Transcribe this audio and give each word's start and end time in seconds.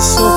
So. 0.00 0.29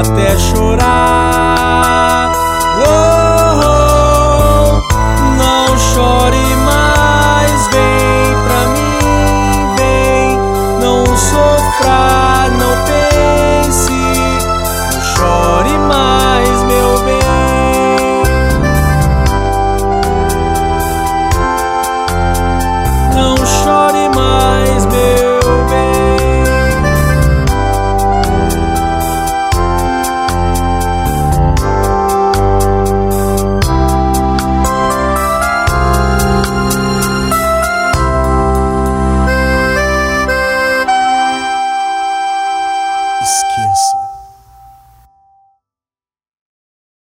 Até 0.00 0.36
chorar. 0.38 1.49